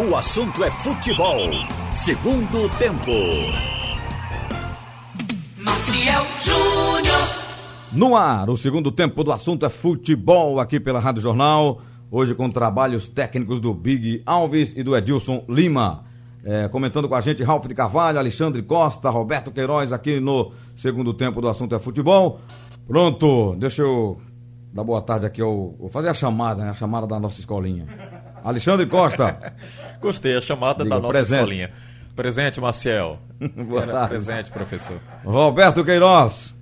[0.00, 1.40] O assunto é futebol.
[1.92, 3.10] Segundo tempo.
[5.56, 7.18] Maciel Júnior.
[7.90, 11.80] No ar, o segundo tempo do assunto é futebol aqui pela Rádio Jornal.
[12.12, 16.04] Hoje com trabalhos técnicos do Big Alves e do Edilson Lima.
[16.44, 21.12] É, comentando com a gente Ralf de Carvalho, Alexandre Costa, Roberto Queiroz aqui no segundo
[21.12, 22.38] tempo do assunto é futebol.
[22.86, 24.20] Pronto, deixa eu
[24.72, 25.42] dar boa tarde aqui.
[25.42, 26.70] Eu vou fazer a chamada, né?
[26.70, 28.27] A chamada da nossa escolinha.
[28.48, 29.52] Alexandre Costa.
[30.00, 31.38] Gostei, a chamada Diga, da nossa presente.
[31.40, 31.70] escolinha.
[32.16, 33.18] Presente, Maciel.
[33.38, 34.08] Boa Era tarde.
[34.08, 34.98] Presente, professor.
[35.24, 36.54] Roberto Queiroz.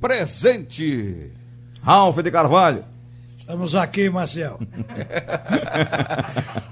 [0.00, 1.30] Presente.
[1.82, 2.84] Ralf de Carvalho.
[3.38, 4.58] Estamos aqui, Marcel.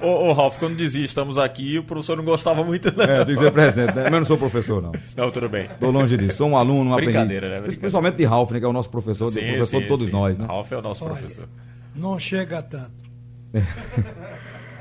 [0.00, 3.04] ô, ô, Ralf, quando dizia estamos aqui, o professor não gostava muito, não.
[3.04, 4.04] É, tem que dizer presente, né?
[4.04, 4.92] Mas eu não sou professor, não.
[5.16, 5.64] Não, tudo bem.
[5.64, 6.37] Estou longe disso.
[6.38, 7.42] Sou um aluno, um Brincadeira, aprendiz.
[7.42, 7.48] né?
[7.56, 7.80] Brincadeira.
[7.80, 8.60] Principalmente de Ralf, né?
[8.60, 10.46] Que é o nosso professor, o professor de todos nós, né?
[10.46, 11.14] Ralf é o nosso Olha.
[11.14, 11.48] professor.
[11.95, 13.01] Não chega tanto.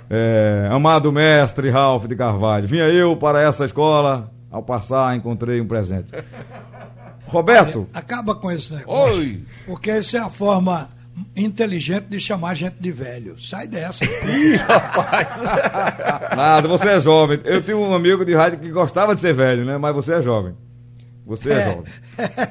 [0.10, 5.68] É, amado mestre Ralf de Carvalho, vinha eu para essa escola, ao passar encontrei um
[5.68, 6.08] presente.
[7.28, 9.20] Roberto, Acaba com esse negócio.
[9.20, 9.44] Oi.
[9.68, 10.90] Porque essa é a forma
[11.36, 13.40] inteligente de chamar gente de velho.
[13.40, 14.04] Sai dessa.
[16.36, 17.40] nada, você é jovem.
[17.44, 19.78] Eu tinha um amigo de rádio que gostava de ser velho, né?
[19.78, 20.54] Mas você é jovem.
[21.26, 21.66] Você é, É.
[21.66, 21.84] jovem.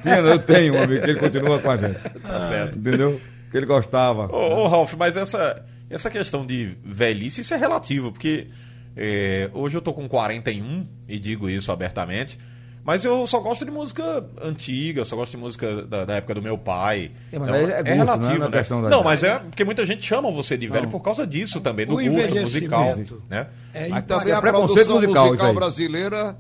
[0.02, 1.98] Tinha, eu tenho um amigo que ele continua com a gente.
[1.98, 2.78] Tá certo.
[2.78, 3.20] Entendeu?
[3.50, 4.27] Que ele gostava.
[4.33, 8.48] Ô, ô, Ralf, mas essa, essa questão de velhice, isso é relativo, porque
[8.97, 12.39] é, hoje eu tô com 41 e digo isso abertamente,
[12.84, 16.42] mas eu só gosto de música antiga, só gosto de música da, da época do
[16.42, 17.11] meu pai.
[17.28, 18.58] Sim, mas Não, aí é gosto, relativo, não é né?
[18.58, 20.91] questão da Não, mas é porque muita gente chama você de velho Não.
[20.91, 22.97] por causa disso também, do O gosto musical,
[23.28, 23.47] né?
[23.75, 24.36] É Mas também impagável.
[24.36, 26.36] a preconceito produção musical, musical, brasileira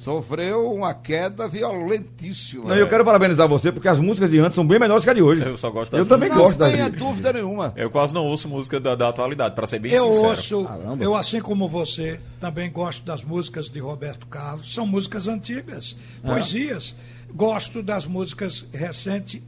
[0.00, 2.70] sofreu uma queda violentíssima.
[2.70, 5.14] Não, eu quero parabenizar você porque as músicas de antes são bem melhores que a
[5.14, 5.42] de hoje.
[5.44, 7.72] Eu só gosto Eu das também Não gosto das tenha de- dúvida nenhuma.
[7.76, 10.28] Eu quase não ouço música da, da atualidade, para ser bem Eu sincero.
[10.28, 11.04] ouço, Caramba.
[11.04, 14.72] eu assim como você, também gosto das músicas de Roberto Carlos.
[14.72, 16.96] São músicas antigas, poesias.
[17.34, 19.42] Gosto das músicas recentes,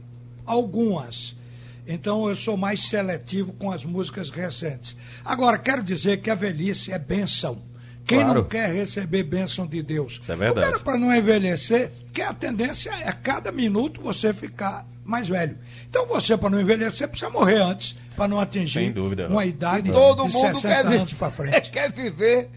[0.45, 1.35] algumas.
[1.87, 4.95] Então eu sou mais seletivo com as músicas recentes.
[5.25, 7.57] Agora, quero dizer que a velhice é bênção.
[8.05, 8.41] Quem Claro.
[8.41, 10.19] não quer receber bênção de Deus?
[10.21, 10.67] Isso é verdade.
[10.67, 15.27] O cara, para não envelhecer, que a tendência é a cada minuto você ficar mais
[15.27, 15.57] velho.
[15.89, 19.27] Então você, para não envelhecer, precisa morrer antes, para não atingir dúvida.
[19.27, 21.71] uma idade Todo de mundo 60 quer, anos para frente.
[21.71, 22.49] quer viver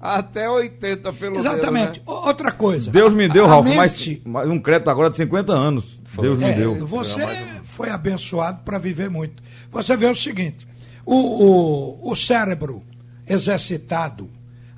[0.00, 2.00] até 80, pelo Exatamente.
[2.00, 2.00] menos.
[2.06, 2.90] O- Outra coisa.
[2.90, 5.98] Deus me deu, a Ralf, mente- mais, um crédito agora de 50 anos.
[6.20, 6.86] Deus me É, deu.
[6.86, 7.64] Você um.
[7.64, 9.42] foi abençoado para viver muito.
[9.70, 10.66] Você vê o seguinte:
[11.06, 12.82] o, o, o cérebro
[13.26, 14.28] exercitado,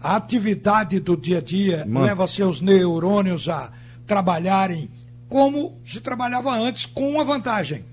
[0.05, 2.05] a atividade do dia a dia Mano.
[2.07, 3.71] leva seus neurônios a
[4.07, 4.91] trabalharem
[5.29, 7.85] como se trabalhava antes, com uma vantagem.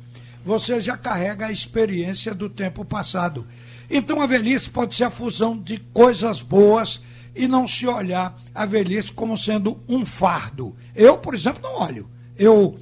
[0.44, 3.48] Você já carrega a experiência do tempo passado.
[3.90, 7.00] Então a velhice pode ser a fusão de coisas boas
[7.36, 10.76] e não se olhar a velhice como sendo um fardo.
[10.94, 12.10] Eu, por exemplo, não olho.
[12.38, 12.78] Eu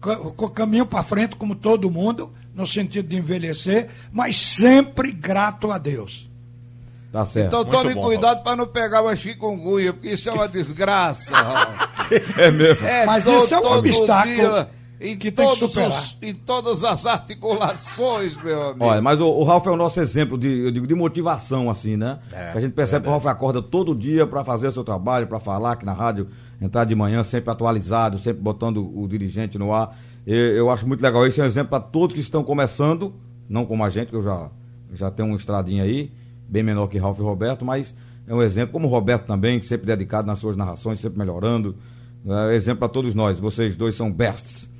[0.00, 5.70] ca- ca- caminho para frente como todo mundo, no sentido de envelhecer, mas sempre grato
[5.70, 6.28] a Deus.
[7.12, 7.48] Tá certo.
[7.48, 11.34] Então Muito tome bom, cuidado para não pegar uma chikungunya, porque isso é uma desgraça.
[11.36, 11.92] Ralf.
[12.38, 12.86] É mesmo.
[12.86, 14.68] É Mas todo- isso é um obstáculo dia,
[15.00, 15.88] em que tem que superar.
[15.90, 17.06] os- em todas as
[17.56, 18.84] articulações, meu amigo.
[18.84, 21.96] Olha, mas o, o Ralf é o nosso exemplo de, eu digo, de motivação, assim,
[21.96, 22.18] né?
[22.32, 24.84] É, que a gente percebe que o Ralf acorda todo dia para fazer o seu
[24.84, 26.28] trabalho, para falar aqui na rádio,
[26.60, 29.96] entrar de manhã sempre atualizado, sempre botando o dirigente no ar.
[30.26, 31.26] E eu acho muito legal.
[31.26, 33.14] Esse é um exemplo para todos que estão começando,
[33.48, 34.48] não como a gente, que eu já,
[34.92, 36.10] já tenho um estradinho aí,
[36.52, 37.96] bem menor que Ralf e Roberto, mas
[38.28, 41.74] é um exemplo, como o Roberto também, que sempre dedicado nas suas narrações, sempre melhorando.
[42.50, 43.40] É exemplo para todos nós.
[43.40, 44.70] Vocês dois são bests.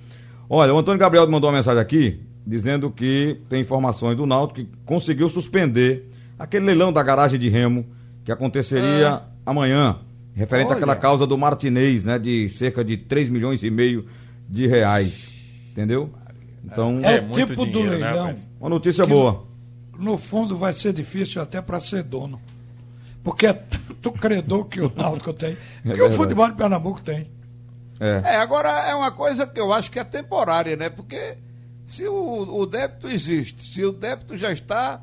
[0.48, 4.68] Olha, o Antônio Gabriel mandou uma mensagem aqui dizendo que tem informações do Náutico que
[4.84, 7.86] conseguiu suspender aquele leilão da garagem de Remo
[8.24, 9.96] que aconteceria amanhã,
[10.34, 10.76] referente Olha.
[10.76, 14.04] àquela causa do Martinez, né, de cerca de 3 milhões e meio
[14.48, 15.32] de reais.
[15.70, 16.10] Entendeu?
[16.64, 18.20] Então, É, É o muito tipo do dinheiro, né, leilão.
[18.26, 18.48] rapaz?
[18.60, 19.44] uma notícia que boa.
[20.02, 22.40] No fundo vai ser difícil até para ser dono.
[23.22, 26.16] Porque é tanto credor que o Náutico tem, que o verdade.
[26.16, 27.30] futebol de Pernambuco tem.
[28.00, 28.20] É.
[28.24, 30.90] É, agora é uma coisa que eu acho que é temporária, né?
[30.90, 31.38] Porque
[31.86, 32.14] se o,
[32.58, 35.00] o débito existe, se o débito já está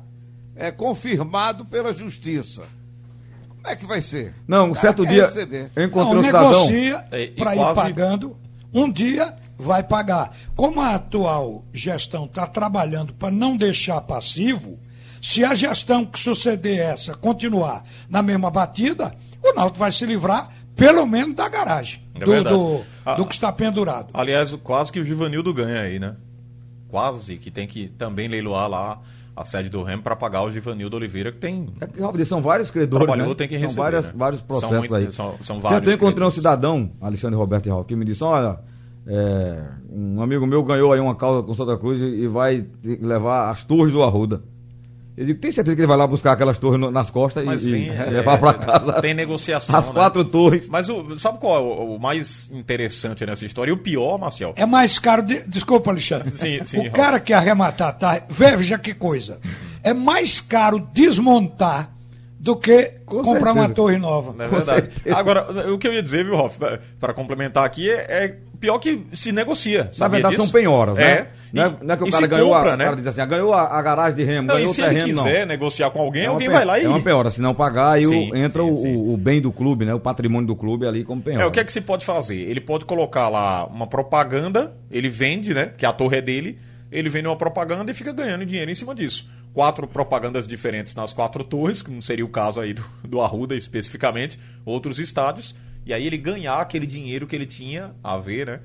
[0.54, 2.64] é, confirmado pela justiça,
[3.48, 4.34] como é que vai ser?
[4.46, 5.70] Não, um O certo dia receber.
[5.74, 6.50] eu encontrei Não, um cidadão.
[6.66, 8.36] negocia É, para ir quase- pagando.
[8.72, 10.36] Um dia vai pagar.
[10.54, 14.78] Como a atual gestão está trabalhando para não deixar passivo,
[15.20, 19.14] se a gestão que suceder essa continuar na mesma batida,
[19.44, 22.00] o Náutico vai se livrar, pelo menos, da garagem.
[22.14, 24.08] É do, do, Ah, do que está pendurado.
[24.14, 26.16] Aliás, quase que o Givanildo ganha aí, né?
[26.88, 29.00] Quase que tem que também leiloar lá
[29.36, 31.68] a sede do Remo para pagar o Givanildo Oliveira, que tem.
[31.80, 33.34] É são vários credores, Trabalhou, né?
[33.36, 34.12] tem que são receber, várias, né?
[34.14, 35.12] vários São processos muito- aí.
[35.12, 38.22] são- são Certo, vários eu encontrei um cidadão, Alexandre Roberto e Ralf, que me disse,
[38.24, 38.58] olha,
[39.06, 43.50] é, um amigo meu ganhou aí uma causa com Santa Cruz e, e vai levar
[43.50, 44.42] as torres do Arruda.
[45.20, 47.62] Eu digo, tem certeza que ele vai lá buscar aquelas torres no- nas costas Mas
[47.62, 49.78] e, e vem, é, levar pra casa Tem negociação.
[49.78, 49.92] as né?
[49.92, 50.66] quatro torres.
[50.70, 53.70] Mas o, sabe qual é o, o mais interessante nessa história?
[53.70, 54.54] E o pior, Marcel?
[54.56, 55.22] É mais caro.
[55.22, 55.42] De...
[55.46, 56.30] Desculpa, Alexandre.
[56.30, 58.22] Sim, sim, o cara que arrematar, tá?
[58.30, 59.38] Veja que coisa.
[59.82, 61.90] É mais caro desmontar
[62.38, 63.74] do que Com comprar uma certeza.
[63.74, 64.42] torre nova.
[64.42, 64.88] É verdade.
[65.14, 66.56] Agora, o que eu ia dizer, viu, Rolf,
[66.98, 69.90] para complementar aqui, é, é pior que se negocia.
[69.98, 70.44] Na verdade, disso?
[70.46, 71.04] são penhoras, né?
[71.04, 71.30] É.
[71.52, 72.84] Não, é, não é que o e cara ganhou, compra, a, né?
[72.84, 74.82] o cara diz assim, ah, ganhou a, a garagem de remo, Não, ganhou o se
[74.82, 75.46] ele terreno, quiser não.
[75.48, 76.84] negociar com alguém, É alguém vai lá e.
[76.84, 78.96] É uma penhora, se não pagar, aí o- Sim, entra sim, o, sim.
[79.14, 79.92] o bem do clube, né?
[79.92, 81.42] O patrimônio do clube ali como penhora.
[81.44, 82.36] É, o que é que se pode fazer?
[82.36, 85.72] Ele pode colocar lá uma propaganda, ele vende, né?
[85.76, 86.56] Que a torre é dele,
[86.92, 89.26] ele vende uma propaganda e fica ganhando dinheiro em cima disso.
[89.52, 93.56] Quatro propagandas diferentes nas quatro torres, que não seria o caso aí do, do Arruda
[93.56, 98.60] especificamente, outros estádios, e aí ele ganhar aquele dinheiro que ele tinha a ver, né?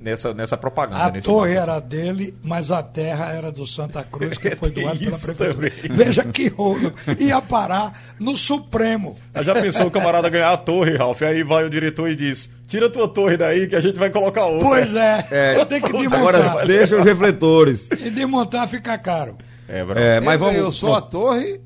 [0.00, 1.02] Nessa, nessa propaganda.
[1.06, 1.70] A nesse torre marketing.
[1.70, 5.68] era dele, mas a terra era do Santa Cruz, que foi doado pela prefeitura.
[5.68, 5.72] também.
[5.90, 6.92] Veja que rolo.
[7.18, 9.16] Ia parar no Supremo.
[9.42, 11.20] Já pensou o camarada ganhar a torre, Ralf?
[11.22, 14.46] Aí vai o diretor e diz: tira tua torre daí que a gente vai colocar
[14.46, 14.64] outra.
[14.64, 16.66] Pois é, É, tem que Agora, desmontar.
[16.68, 17.90] deixa os refletores.
[17.90, 19.36] E desmontar fica caro.
[19.68, 19.80] É.
[19.96, 20.54] É, Mas vamos.
[20.54, 21.60] Eu só a torre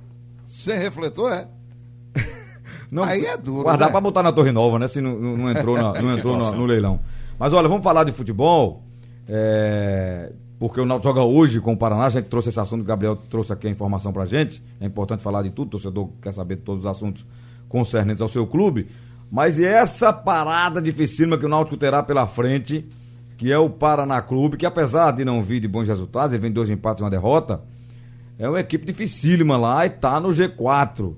[0.47, 1.47] sem refletor, é?
[2.91, 3.93] Não, Aí é duro, Guardar né?
[3.93, 4.89] pra botar na Torre Nova, né?
[4.89, 6.59] Se não, não- entrou, na- não entrou Situação.
[6.59, 7.01] no leilão.
[7.39, 8.83] Mas olha, vamos falar de futebol.
[9.29, 12.07] é, porque o Náutico joga hoje com o Paraná.
[12.07, 14.61] A gente trouxe esse assunto, o Gabriel trouxe aqui a informação pra gente.
[14.81, 17.25] É importante falar de tudo, o torcedor quer saber de todos os assuntos
[17.69, 18.89] concernentes ao seu clube.
[19.31, 22.85] Mas e essa parada dificílima que o Náutico terá pela frente,
[23.37, 26.51] que é o Paraná Clube, que apesar de não vir de bons resultados, ele vem
[26.51, 27.61] dois empates e uma derrota,
[28.39, 31.15] é uma equipe dificílima lá e tá no G4.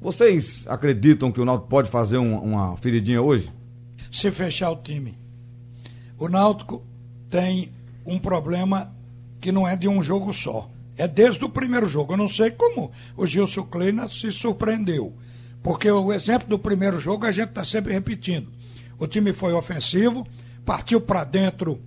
[0.00, 3.52] Vocês acreditam que o Náutico pode fazer um- uma feridinha hoje?
[4.10, 5.18] se fechar o time.
[6.18, 6.82] O Náutico
[7.28, 7.70] tem
[8.06, 8.90] um problema
[9.38, 10.66] que não é de um jogo só.
[10.96, 12.14] É desde o primeiro jogo.
[12.14, 15.12] Eu não sei como o Gilson Kleina se surpreendeu.
[15.62, 18.50] Porque o exemplo do primeiro jogo a gente está sempre repetindo.
[18.98, 20.26] O time foi ofensivo,
[20.64, 21.78] partiu para dentro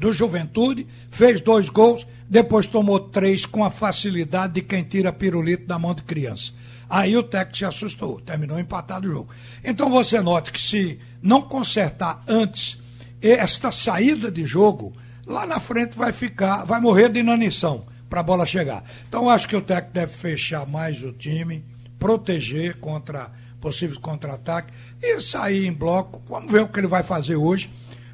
[0.00, 5.66] do Juventude, fez dois gols, depois tomou três com a facilidade de quem tira pirulito
[5.66, 6.54] da mão de criança.
[6.88, 9.28] Aí o técnico se assustou, terminou empatado o jogo.
[9.62, 12.78] Então você note que se não consertar antes
[13.20, 18.24] esta saída de jogo, lá na frente vai ficar, vai morrer de inanição para a
[18.24, 18.82] bola chegar.
[19.06, 21.62] Então acho que o técnico deve fechar mais o time,
[21.98, 23.30] proteger contra
[23.60, 26.22] possíveis contra-ataques e sair em bloco.
[26.26, 27.70] Vamos ver o que ele vai fazer hoje.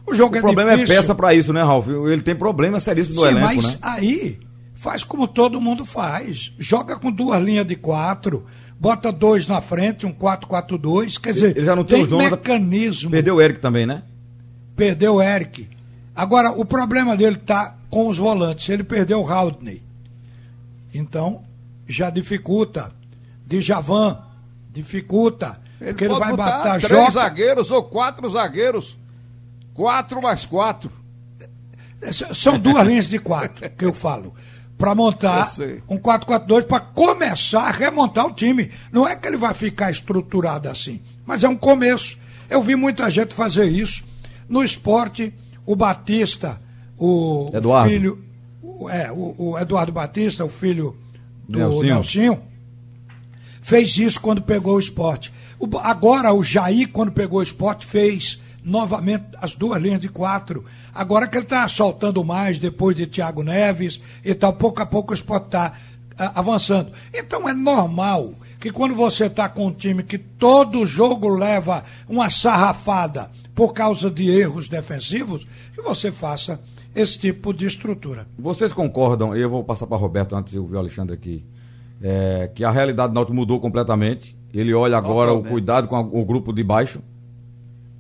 [0.06, 0.97] O jogo O é problema é difícil.
[0.97, 1.88] peça pra isso, né, Ralf?
[1.88, 3.79] Ele tem problema seríssimo do Sim, elenco, mas né?
[3.82, 4.38] aí
[4.75, 6.53] faz como todo mundo faz.
[6.58, 8.44] Joga com duas linhas de quatro,
[8.79, 11.19] bota dois na frente, um 4-4-2.
[11.19, 13.11] Quer dizer, Ele já não tem o Jonathan- mecanismo.
[13.11, 14.03] Perdeu o Eric também, né?
[14.76, 15.69] Perdeu o Eric.
[16.14, 18.69] Agora, o problema dele está com os volantes.
[18.69, 19.82] Ele perdeu o Haldney.
[20.94, 21.43] Então,
[21.87, 22.93] já dificulta.
[23.47, 24.19] Djavan,
[24.73, 25.61] dificulta.
[25.81, 27.11] Ele porque ele vai botar bater três Jota.
[27.12, 28.97] zagueiros ou quatro zagueiros.
[29.76, 30.90] Quatro mais quatro.
[32.34, 34.34] São duas linhas de quatro que eu falo.
[34.78, 35.46] Para montar
[35.88, 38.70] um 4-4-2 para começar a remontar o time.
[38.92, 42.18] Não é que ele vai ficar estruturado assim, mas é um começo.
[42.50, 44.04] Eu vi muita gente fazer isso.
[44.49, 45.33] No esporte,
[45.64, 46.61] o Batista,
[46.99, 47.90] o Eduardo.
[47.90, 48.25] filho.
[48.62, 50.95] o- É, o, o Eduardo Batista, o filho
[51.49, 51.83] do Nelsinho.
[51.95, 52.42] Nelsinho,
[53.62, 55.33] fez isso quando pegou o esporte.
[55.59, 60.64] O- agora o Jair, quando pegou o esporte, fez novamente as duas linhas de quatro.
[60.94, 65.12] Agora que ele está soltando mais depois de Thiago Neves e tal, pouco a pouco
[65.12, 65.73] o esporte está
[66.35, 66.90] avançando.
[67.14, 72.28] Então é normal que quando você está com um time que todo jogo leva uma
[72.30, 76.61] sarrafada por causa de erros defensivos, que você faça
[76.94, 78.26] esse tipo de estrutura.
[78.38, 81.44] Vocês concordam, e eu vou passar para Roberto antes de ouvir o Alexandre aqui,
[82.02, 84.35] é, que a realidade do Náutico mudou completamente.
[84.52, 87.00] Ele olha agora o cuidado com a- o grupo de baixo.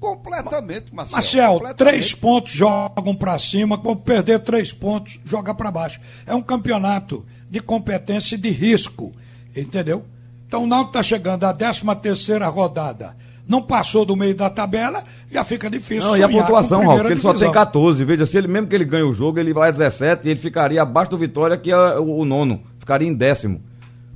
[0.06, 1.16] Completamente, Marcelo.
[1.16, 1.78] Marcel, completamente.
[1.78, 5.98] três pontos jogam para cima, quando perder três pontos, joga para baixo.
[6.24, 9.12] É um campeonato de competência e de risco,
[9.56, 10.04] entendeu?
[10.46, 13.16] Então o Náutico está chegando à 13 terceira rodada.
[13.48, 16.08] Não passou do meio da tabela, já fica difícil.
[16.08, 17.52] Não, e a pontuação, com Ralf, primeira que ele só tem divisão.
[17.52, 18.04] 14.
[18.04, 20.40] Veja, se ele mesmo que ele ganha o jogo, ele vai a 17 e ele
[20.40, 22.62] ficaria abaixo do Vitória, que é o nono.
[22.78, 23.60] Ficaria em décimo.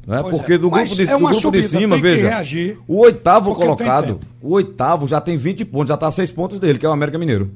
[0.06, 0.22] Né?
[0.22, 2.98] Pois Porque é, do grupo, de, é do grupo subida, de cima, veja, reagir, o
[3.00, 6.86] oitavo colocado, o oitavo já tem 20 pontos, já está a 6 pontos dele, que
[6.86, 7.50] é o América Mineiro.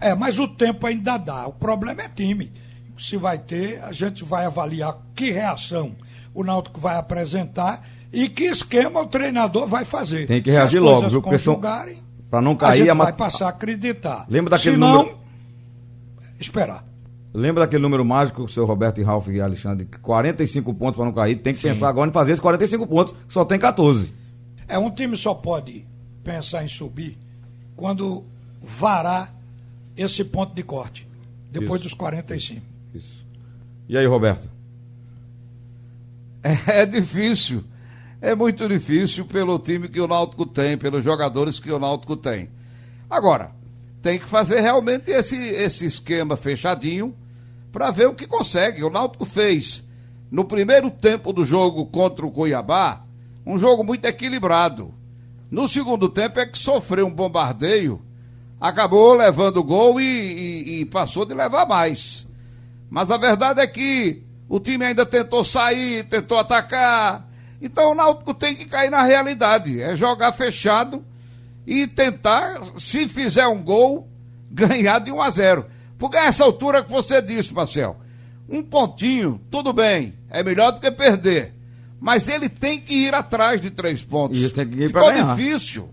[0.00, 1.46] É, mas o tempo ainda dá.
[1.46, 2.50] O problema é time.
[2.98, 5.92] se vai ter, a gente vai avaliar que reação
[6.34, 10.26] o Náutico vai apresentar e que esquema o treinador vai fazer.
[10.26, 11.20] Tem que reagir logo, viu?
[11.22, 11.60] Porque são-
[12.30, 14.24] Pra não a cair gente a vai passar a acreditar.
[14.28, 15.16] Lembra daquele Se não, número-
[16.40, 16.84] esperar.
[17.34, 21.06] Lembra daquele número mágico, o seu Roberto e Ralf e Alexandre, que 45 pontos para
[21.06, 24.12] não cair, tem que pensar agora em fazer esses 45 pontos, que só tem 14.
[24.68, 25.86] É, um time só pode
[26.22, 27.16] pensar em subir
[27.74, 28.24] quando
[28.62, 29.34] varar
[29.96, 31.08] esse ponto de corte,
[31.50, 31.90] depois Isso.
[31.90, 32.60] dos 45.
[32.94, 33.26] Isso.
[33.88, 34.48] E aí, Roberto?
[36.66, 37.64] É difícil.
[38.20, 42.48] É muito difícil pelo time que o Náutico tem, pelos jogadores que o Náutico tem.
[43.08, 43.50] Agora,
[44.00, 47.14] tem que fazer realmente esse, esse esquema fechadinho
[47.72, 48.84] para ver o que consegue.
[48.84, 49.82] O Náutico fez
[50.30, 53.02] no primeiro tempo do jogo contra o Cuiabá
[53.44, 54.94] um jogo muito equilibrado.
[55.50, 58.00] No segundo tempo é que sofreu um bombardeio,
[58.60, 62.26] acabou levando o gol e, e- e passou de levar mais.
[62.88, 67.26] Mas a verdade é que o time ainda tentou sair, tentou atacar.
[67.60, 69.80] Então o Náutico tem que cair na realidade.
[69.80, 71.04] É jogar fechado
[71.66, 74.08] e tentar, se fizer um gol,
[74.50, 75.66] ganhar de 1 a 0.
[76.02, 77.96] Porque a essa altura que você disse, Marcel,
[78.48, 81.54] um pontinho, tudo bem, é melhor do que perder.
[82.00, 84.36] Mas ele tem que ir atrás de três pontos.
[84.36, 85.36] Isso, tem que ir Ficou ganhar.
[85.36, 85.88] difícil.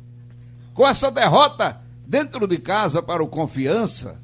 [0.74, 4.20] Com essa derrota dentro de casa para o Confiança,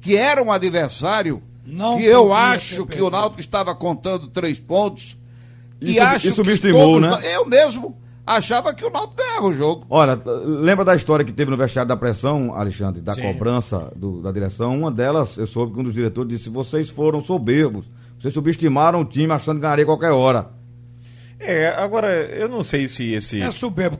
[0.00, 5.18] que era um adversário Não que eu acho que o Náutico estava contando três pontos.
[5.80, 7.34] E E, acho e que subestimou, todos- né?
[7.34, 9.86] Eu mesmo achava que o Náutico ganhava o jogo.
[9.88, 13.22] Olha, lembra da história que teve no vestiário da pressão, Alexandre, da Sim.
[13.32, 14.76] cobrança do- da direção?
[14.76, 17.86] Uma delas, eu soube que um dos diretores disse: vocês foram soberbos,
[18.18, 20.50] vocês subestimaram o time achando que ganharia qualquer hora.
[21.38, 23.40] É, agora, eu não sei se esse.
[23.40, 23.98] É soberbo,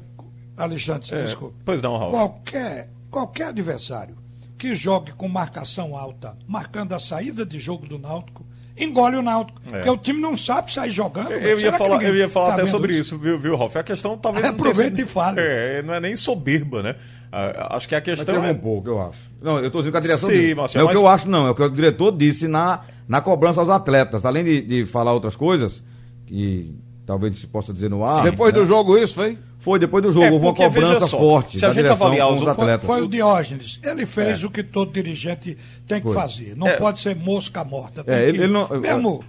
[0.56, 1.54] Alexandre, É, desculpe.
[1.64, 2.10] pois não, Ralf.
[2.12, 4.16] Qualquer, qualquer adversário
[4.58, 8.44] que jogue com marcação alta, marcando a saída de jogo do Náutico,
[8.76, 9.60] engole o Náutico.
[9.68, 9.70] É.
[9.70, 11.30] Porque o time não sabe sair jogando.
[11.32, 13.74] Eu, mas eu ia falar, eu ia falar tá até sobre isso, viu, viu, Ralf?
[13.76, 15.40] A questão talvez tenha Aproveita sido- e fale.
[15.40, 16.96] É, não é nem soberba, né?
[17.32, 18.52] Ah, acho que a Mas questão teve é.
[18.52, 19.18] um pouco, eu acho.
[19.42, 20.30] Não, eu tô dizendo que a direção.
[20.30, 20.54] Sim.
[20.54, 21.46] Marcelo, não é o que mas- eu acho, não.
[21.46, 24.24] É o que o diretor disse na, na cobrança aos atletas.
[24.24, 25.82] Além de, de falar outras coisas,
[26.26, 26.74] que
[27.06, 28.22] talvez se possa dizer no ar.
[28.24, 28.60] Depois né?
[28.60, 29.38] do jogo, isso, foi?
[29.58, 32.26] Foi depois do jogo, É, houve uma cobrança só, forte se a gente direção avaliar
[32.28, 32.86] com os outros- Foi, atletas.
[32.86, 33.80] foi o Diógenes.
[33.82, 34.46] Ele fez É.
[34.46, 35.56] o que todo dirigente
[35.88, 36.14] tem que Foi.
[36.14, 36.54] fazer.
[36.56, 36.72] Não É.
[36.76, 38.02] pode ser mosca morta.
[38.02, 39.24] É, que- ele- ele não- Mesmo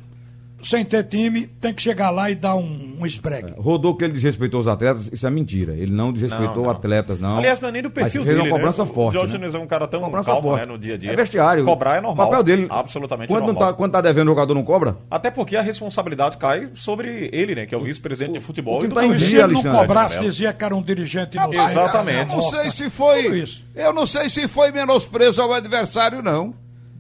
[0.62, 3.54] sem ter time, tem que chegar lá e dar um, um esbregue.
[3.58, 5.74] Rodou que ele desrespeitou os atletas, isso é mentira.
[5.74, 6.70] Ele não desrespeitou Não, não.
[6.72, 7.38] atletas, não.
[7.38, 8.92] Aliás, não é nem do Mas perfil fez dele, uma cobrança né?
[8.92, 9.18] forte.
[9.18, 9.26] O né?
[9.28, 10.60] Diógenes é um cara tão Cobrança calmo, forte.
[10.62, 11.12] né, no dia a dia.
[11.12, 11.64] É vestiário.
[11.66, 12.26] Cobrar é normal.
[12.28, 12.68] O papel dele.
[12.70, 13.62] Absolutamente quando normal.
[13.62, 14.98] Não tá, quando tá devendo, o jogador não cobra?
[15.10, 17.66] Até porque a responsabilidade cai sobre ele, né?
[17.66, 18.78] Que é o vice-presidente de futebol.
[18.78, 21.38] o time e do tá em Mas se não cobrasse, dizia que era um dirigente
[21.38, 21.72] inocente.
[21.72, 22.32] Exatamente.
[22.32, 23.46] Eu não sei se foi.
[23.76, 26.54] Eu não sei se foi menosprezo ao adversário, não.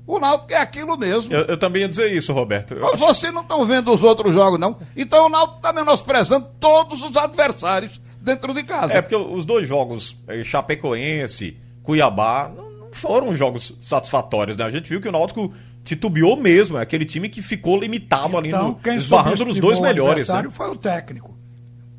[0.07, 1.33] O Náutico é aquilo mesmo.
[1.33, 2.73] Eu, eu também ia dizer isso, Roberto.
[2.73, 4.77] Eu Mas acho- vocês não estão vendo os outros jogos, não.
[4.95, 8.97] Então o Náutico está menosprezando todos os adversários dentro de casa.
[8.97, 14.63] É porque os dois jogos, eh, Chapecoense, Cuiabá, não, não foram jogos satisfatórios, né?
[14.63, 18.47] A gente viu que o Náutico titubeou mesmo, é aquele time que ficou limitado ali
[18.49, 20.27] Então, no, quem esbarrando nos dois o melhores.
[20.29, 20.33] Né?
[20.35, 21.37] adversário foi o técnico.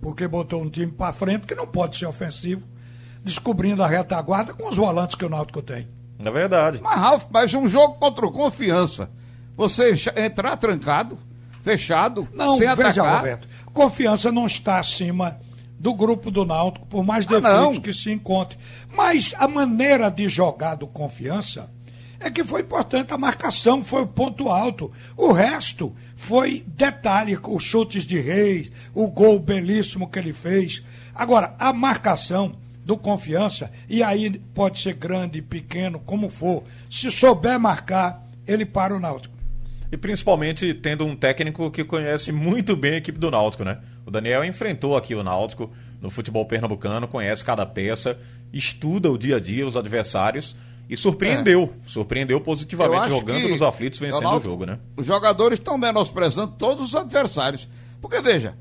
[0.01, 2.67] Porque botou um time para frente que não pode ser ofensivo,
[3.23, 5.89] descobrindo a retaguarda com os volantes que o Náutico tem.
[6.19, 6.81] É verdade.
[6.83, 9.11] Mas, Ralf, mas um jogo contra o Confiança,
[9.57, 11.19] você entrar trancado,
[11.63, 13.17] fechado, Não, sem veja, atacar.
[13.19, 15.39] Roberto, confiança não está acima
[15.79, 17.81] do grupo do Náutico, por mais Ah, defeitos não.
[17.81, 18.59] que se encontre.
[18.93, 21.71] Mas a maneira de jogar do confiança
[22.19, 23.13] é que foi importante.
[23.15, 24.91] A marcação foi o ponto alto.
[25.17, 30.83] O resto foi detalhe, os chutes de reis, o gol belíssimo que ele fez.
[31.15, 32.55] Agora, a marcação
[32.89, 38.97] do confiança, e aí pode ser grande, pequeno, como for, se souber marcar, ele para
[38.97, 39.37] o Náutico.
[39.93, 43.79] E principalmente tendo um técnico que conhece muito bem a equipe do Náutico, né?
[44.07, 48.19] O Daniel enfrentou aqui o Náutico no futebol pernambucano, conhece cada peça,
[48.55, 50.57] estuda o dia a dia, os adversários
[50.89, 51.75] e surpreendeu.
[51.87, 54.79] Surpreendeu Eu positivamente jogando nos aflitos, vencendo o jogo, né?
[54.97, 57.69] Os jogadores estão menosprezando todos os adversários.
[58.01, 58.57] Porque, veja,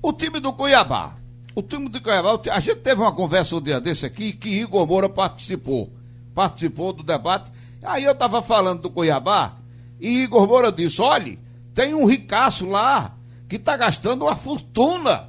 [0.00, 1.18] o time do Cuiabá,
[1.54, 4.32] o time do Cuiabá, o ti- a gente teve uma conversa um dia desse aqui
[4.32, 5.92] que Igor Moura participou.
[6.34, 7.50] Participou do debate.
[7.82, 9.54] Aí eu estava falando do Cuiabá
[10.00, 11.38] e Igor Moura disse: olhe,
[11.74, 13.14] tem um ricaço lá
[13.48, 15.28] que está gastando uma fortuna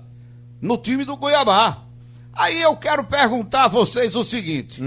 [0.61, 1.79] no time do Cuiabá.
[2.33, 4.81] Aí eu quero perguntar a vocês o seguinte: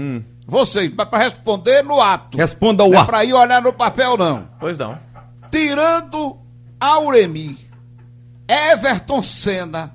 [0.47, 2.37] vocês, para responder no ato.
[2.37, 3.05] Responda ao Não é ar.
[3.05, 4.47] para ir olhar no papel, não.
[4.59, 4.97] Pois não.
[5.51, 6.37] Tirando
[6.79, 7.57] Auremi,
[8.47, 9.93] Everton Senna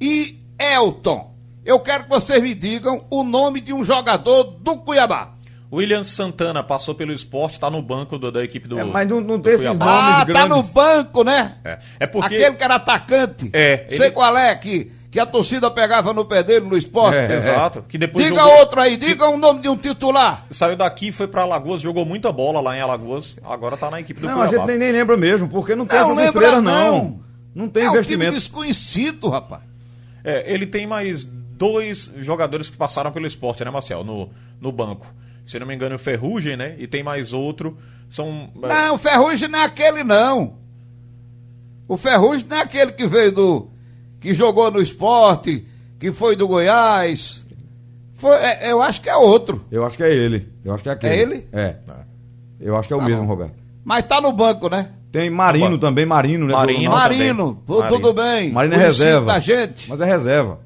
[0.00, 1.34] e Elton,
[1.64, 5.32] eu quero que vocês me digam o nome de um jogador do Cuiabá.
[5.72, 8.78] William Santana passou pelo esporte, tá no banco do- da equipe do.
[8.78, 9.84] É, mas não, não do tem esses Cuiabá.
[9.84, 10.56] nomes Ah, tá grandes.
[10.56, 11.54] no banco, né?
[11.64, 12.36] É, é porque.
[12.36, 13.50] Aquele que era atacante.
[13.52, 17.16] É, Sei ele- qual é, que, que a torcida pegava no pé dele no esporte.
[17.16, 17.36] É.
[17.36, 17.84] Exato.
[17.88, 20.44] Que depois Diga jogou- outro aí, diga o nome de um titular.
[20.50, 24.20] Saiu daqui, foi pra Alagoas, jogou muita bola lá em Alagoas, agora tá na equipe
[24.20, 24.56] do Não, a Cuiabá.
[24.58, 26.92] gente nem, nem lembra mesmo, porque não tem Não essas lembra, estrelas, não.
[27.02, 27.20] não.
[27.56, 28.34] Não tem é um time investimento.
[28.34, 29.62] desconhecido, rapaz.
[30.26, 34.02] É, ele tem mais dois jogadores que passaram pelo esporte, né, Marcel?
[34.02, 34.28] No,
[34.60, 35.06] no banco.
[35.44, 36.74] Se não me engano, o Ferrugem, né?
[36.78, 37.78] E tem mais outro.
[38.10, 38.50] São.
[38.64, 40.58] é, Não, o Ferrugem não é aquele, não.
[41.86, 43.70] O Ferrugem não é aquele que veio do.
[44.18, 45.64] que jogou no esporte,
[46.00, 47.46] que foi do Goiás.
[48.14, 49.64] Foi, é, eu acho que é outro.
[49.70, 50.48] Eu acho que é ele.
[50.64, 51.14] Eu acho que é aquele.
[51.14, 51.48] É ele?
[51.52, 51.76] É.
[52.58, 53.28] Eu acho que é o Tá mesmo, bom.
[53.28, 53.54] Roberto.
[53.86, 54.90] Mas tá no banco, né?
[55.12, 56.52] Tem Marino também, Marino, né?
[56.52, 56.90] Marino.
[56.90, 58.50] do- Marino, tu- tudo bem.
[58.50, 59.26] Marino é reserva.
[59.32, 59.88] da gente.
[59.88, 60.58] Mas é reserva.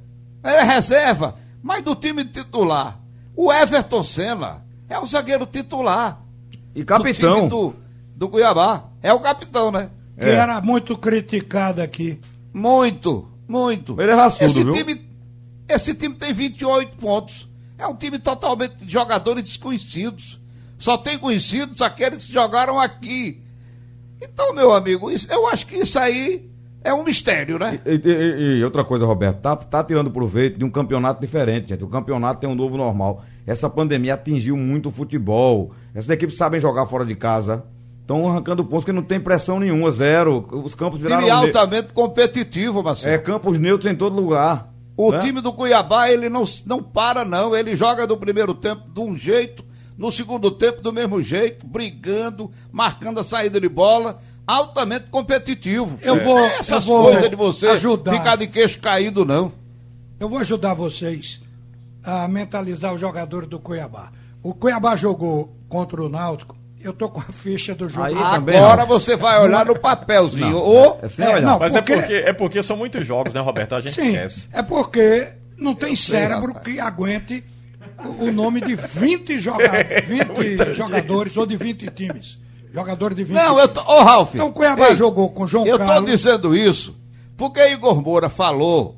[0.43, 1.35] É reserva.
[1.63, 2.99] Mas do time titular.
[3.37, 6.23] O Everton Senna é o zagueiro titular.
[6.75, 7.35] E Do capitão.
[7.37, 7.75] time do,
[8.17, 8.85] do Cuiabá.
[9.03, 9.91] É o capitão, né?
[10.19, 10.35] Que É.
[10.37, 12.19] era muito criticado aqui.
[12.55, 14.01] Muito, muito.
[14.01, 14.73] Ele é raçudo, esse viu?
[14.73, 14.99] Time,
[15.69, 17.47] esse time tem 28 pontos.
[17.79, 20.40] É um time totalmente de jogadores desconhecidos.
[20.81, 23.41] Só tem conhecidos aqueles que jogaram aqui.
[24.21, 26.51] Então, meu amigo, isso- eu acho que isso aí
[26.83, 27.81] é um mistério, né?
[27.87, 31.85] E, e- e outra coisa, Roberto, tá, tá tirando proveito de um campeonato diferente, gente.
[31.85, 33.23] O campeonato tem um novo normal.
[33.47, 35.73] Essa pandemia atingiu muito o futebol.
[35.95, 37.63] Essas equipes sabem jogar fora de casa.
[38.01, 40.47] Estão arrancando pontos que não tem pressão nenhuma, zero.
[40.65, 41.23] Os campos viraram.
[41.23, 43.15] Time ne- altamente competitivo, Marcelo.
[43.15, 44.69] É, campos neutros em todo lugar.
[44.97, 45.21] O né?
[45.21, 47.55] time do Cuiabá, ele não, não para, não.
[47.55, 49.65] Ele joga no primeiro tempo de um jeito,
[50.01, 54.19] no segundo tempo do mesmo jeito, brigando, marcando a saída de bola.
[54.47, 55.99] Altamente competitivo.
[56.03, 58.13] Eu Não vou- tem essas eu vou coisas de você ajudar.
[58.13, 59.53] ficar de queixo caído, não.
[60.19, 61.41] Eu vou ajudar vocês
[62.03, 64.11] a mentalizar os jogadores do Cuiabá.
[64.43, 66.57] O Cuiabá jogou contra o Náutico.
[66.83, 68.07] Eu tô com a ficha do jogo.
[68.07, 70.51] Aí Agora você vai olhar no papelzinho.
[70.53, 71.43] Não, Ou É sem É, olhar.
[71.43, 73.75] não, Mas porque- é, porque, é porque são muitos jogos, né, Roberto?
[73.75, 74.49] A gente Sim, esquece.
[74.51, 76.65] é porque não tem cérebro rapaz.
[76.65, 77.45] que aguente
[78.05, 79.69] o, nome de 20, joga
[80.07, 82.39] 20 jogadores ou de 20 times.
[82.73, 83.81] Jogador de 20 Não, eu tô.
[83.81, 84.35] Ô, Ralf.
[84.35, 86.11] Então o Cuiabá ei, jogou com João Eu tô Carlos.
[86.11, 86.97] dizendo isso
[87.37, 88.97] porque Igor Moura falou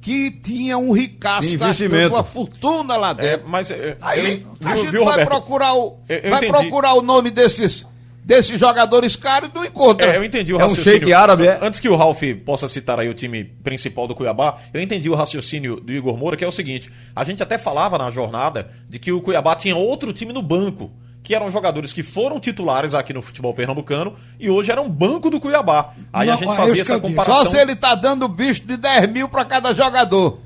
[0.00, 2.14] que tinha um ricaço gastando investimento.
[2.14, 3.48] uma fortuna lá É, dentro.
[3.48, 3.70] mas.
[3.70, 5.28] é, Aí eu- a viu- gente viu, vai Roberto?
[5.28, 6.52] procurar o Eu- eu vai entendi.
[6.52, 7.86] procurar o nome desses
[8.30, 10.12] desses jogadores caros e não encontra.
[10.12, 11.00] É, eu entendi o É um raciocínio.
[11.00, 11.58] shake árabe, é?
[11.60, 15.16] Antes que o Ralf possa citar aí o time principal do Cuiabá, eu entendi o
[15.16, 19.00] raciocínio do Igor Moura, que é o seguinte: a gente até falava na jornada de
[19.00, 20.92] que o Cuiabá tinha outro time no banco,
[21.24, 25.40] que eram jogadores que foram titulares aqui no futebol pernambucano e hoje eram banco do
[25.40, 25.92] Cuiabá.
[26.12, 27.44] Aí Não, a gente é fazia que essa comparação.
[27.44, 30.38] Só se ele tá dando bicho de 10 mil para cada jogador.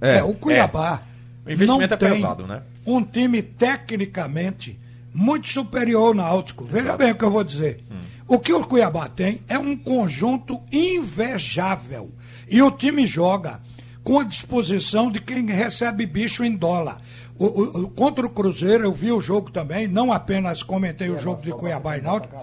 [0.00, 1.02] É, o Cuiabá.
[1.44, 2.62] O investimento não é tem pesado, né?
[2.86, 4.78] Um time tecnicamente
[5.16, 6.64] muito superior ao Náutico.
[6.64, 7.82] Veja bem o que eu vou dizer.
[8.28, 12.10] O que o Cuiabá tem é um conjunto invejável.
[12.48, 13.60] E o time joga
[14.04, 17.00] com a disposição de quem recebe bicho em dólar.
[17.38, 17.46] O-
[17.84, 21.50] o- contra o Cruzeiro, eu vi o jogo também, não apenas comentei o jogo de
[21.50, 22.36] Cuiabá e Náutico,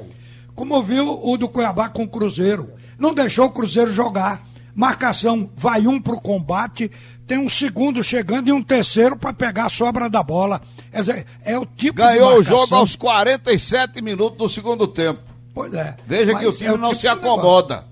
[0.56, 2.70] como eu vi o do Cuiabá com o Cruzeiro.
[2.98, 4.46] Não deixou o Cruzeiro jogar.
[4.76, 6.90] Marcação, vai um pro combate,
[7.28, 10.62] tem um segundo chegando e um terceiro para pegar a sobra da bola.
[10.92, 15.20] Dizer, é o tipo de Ganhou o jogo aos 47 minutos do segundo tempo.
[15.54, 15.96] Pois é.
[16.08, 17.86] Veja que o é time não tipo se acomoda.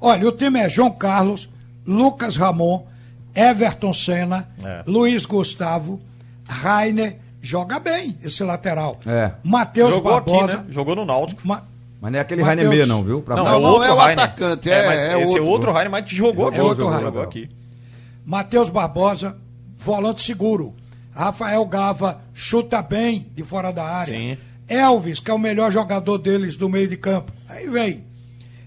[0.00, 1.48] Olha, o time é João Carlos,
[1.86, 2.84] Lucas Ramon,
[3.34, 4.84] Everton Senna, É.
[4.86, 6.00] Luiz Gustavo,
[6.46, 9.00] Rainer, joga bem esse lateral.
[9.06, 9.32] É.
[9.42, 10.58] Matheus Jogou aqui, Barbosa.
[10.58, 10.64] né?
[10.70, 11.40] Jogou no Náutico.
[11.46, 11.64] Ma-
[12.04, 13.22] Mas não é aquele Mateus- Rainer Meia, não, viu?
[13.22, 14.24] Pra Não, não, é outro é o Rainer.
[14.24, 15.38] atacante, é- mas é esse outro.
[15.38, 16.58] é outro Rainer, mas jogou aqui.
[16.58, 17.02] É outro Rainer.
[17.04, 17.48] jogou aqui.
[18.26, 19.38] Matheus Barbosa,
[19.78, 20.74] volante seguro.
[21.14, 24.12] Rafael Gava chuta bem de fora da área.
[24.14, 24.36] Sim.
[24.68, 27.32] Elvis, que é o melhor jogador deles do meio de campo.
[27.48, 28.04] Aí vem.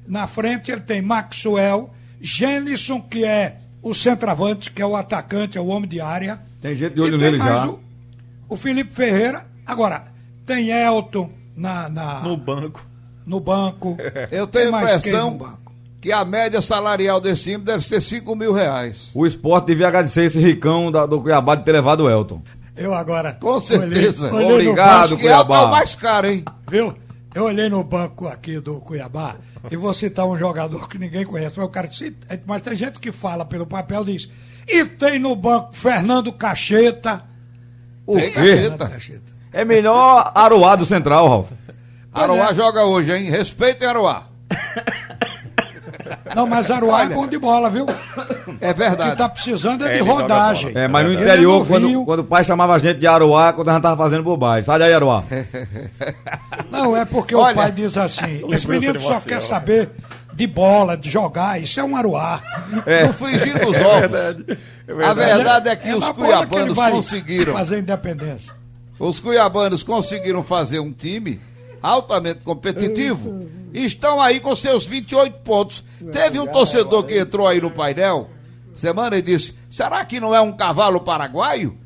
[0.08, 5.62] Na frente ele tem Maxwell, Genison, que é o centroavante, que é o atacante, é
[5.62, 6.40] o homem de área.
[6.60, 7.68] Tem gente de olho nele já.
[7.68, 7.80] O,
[8.50, 9.46] o Felipe Ferreira.
[9.64, 10.06] Agora,
[10.44, 12.84] tem Elton na, na- No banco.
[13.28, 13.98] No banco.
[14.32, 15.72] Eu tenho a impressão banco?
[16.02, 19.12] que a média salarial desse time deve ser 5 mil reais.
[19.14, 22.42] O esporte devia agradecer esse ricão da- do Cuiabá de ter levado o Elton.
[22.76, 23.34] Eu agora.
[23.34, 24.32] Com certeza.
[24.34, 25.06] Olhei, olhei Obrigado.
[25.06, 25.68] Acho que é o Cuiabá.
[25.68, 26.44] mais caro, hein?
[26.46, 26.94] banco, viu?
[27.36, 29.36] Eu olhei no banco aqui do Cuiabá
[29.70, 31.56] e vou citar um jogador que ninguém conhece.
[31.58, 34.30] Mas, o cara, cita- mas tem gente que fala pelo papel diz.
[34.68, 37.24] E tem no banco Fernando Cacheta.
[38.06, 38.72] O Tem quê?
[38.78, 39.22] Cacheta.
[39.52, 41.52] É melhor Aruá do Central, Ralf.
[42.18, 43.30] Aruá joga hoje, hein?
[43.30, 44.24] Respeitem Aruá.
[46.36, 47.86] Não, mas Aruá é bom de bola, viu?
[48.62, 49.16] É O que verdade.
[49.18, 50.72] tá precisando é, É, de rodagem.
[50.76, 51.94] É, mas no interior, é novinho.
[52.00, 54.64] quando, quando o pai chamava a gente de Aruá, quando a gente tava fazendo bobagem.
[54.64, 55.24] Sai daí, Aruá.
[56.72, 59.90] Não, é porque Olha- o pai diz assim: esse menino só quer saber
[60.34, 62.42] de bola, de jogar, isso é um Aruá.
[63.08, 64.58] No frigir dos ovos.
[65.06, 67.54] A verdade é que É os na bola que ele cuiabanos vai conseguiram.
[67.54, 68.54] Fazer independência.
[69.00, 71.40] Os cuiabanos conseguiram fazer um time
[71.82, 75.84] altamente competitivo e estão aí com seus 28 pontos.
[76.12, 78.30] Teve um torcedor que entrou aí no painel
[78.74, 81.78] semana e disse: será que não é um cavalo paraguaio?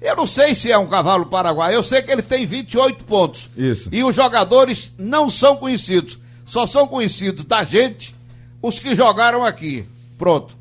[0.00, 3.50] Eu não sei se é um cavalo paraguaio, eu sei que ele tem 28 pontos.
[3.56, 3.88] Isso.
[3.92, 8.14] E os jogadores não são conhecidos, só são conhecidos da gente
[8.62, 9.84] os que jogaram aqui.
[10.18, 10.58] Pronto.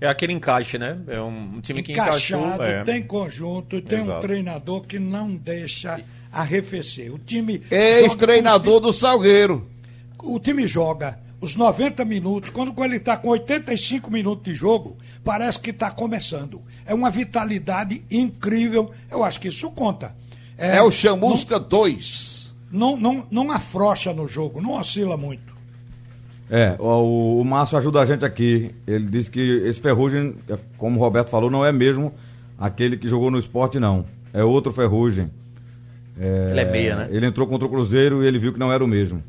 [0.00, 0.98] É aquele encaixe, né?
[1.08, 2.64] É um time que Encaixado, encaixou.
[2.64, 2.84] é.
[2.84, 4.20] tem conjunto, tem um Exato.
[4.20, 6.00] treinador que não deixa
[6.40, 7.12] arrefecer.
[7.12, 7.62] O time.
[7.70, 9.66] Ex-treinador do Salgueiro.
[10.22, 15.60] O time joga os 90 minutos, quando ele está com 85 minutos de jogo, parece
[15.60, 16.60] que está começando.
[16.84, 18.90] É uma vitalidade incrível.
[19.10, 20.14] Eu acho que isso conta.
[20.56, 22.54] É, o Chamusca 2.
[22.72, 25.54] Não, não, não afrouxa no jogo, não oscila muito.
[26.48, 28.74] É, o, o Márcio ajuda a gente aqui.
[28.86, 30.36] Ele disse que esse Ferrugem,
[30.78, 32.14] como o Roberto falou, não é mesmo
[32.58, 34.06] aquele que jogou no esporte, não.
[34.32, 35.30] É outro Ferrugem.
[36.18, 37.08] É, Ele é meia, né?
[37.10, 39.22] Ele entrou contra o Cruzeiro e ele viu que não era o mesmo.